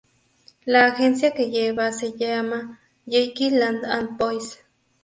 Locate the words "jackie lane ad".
3.05-4.17